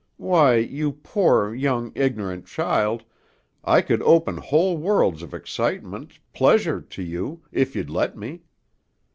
Why, 0.17 0.55
you 0.55 0.93
poor, 0.93 1.53
young, 1.53 1.91
ignorant 1.93 2.47
child, 2.47 3.03
I 3.63 3.81
could 3.83 4.01
open 4.01 4.37
whole 4.37 4.75
worlds 4.75 5.21
of 5.21 5.31
excitement, 5.31 6.17
pleasure, 6.33 6.81
to 6.81 7.03
you, 7.03 7.43
if 7.51 7.75
you'd 7.75 7.91
let 7.91 8.17
me. 8.17 8.41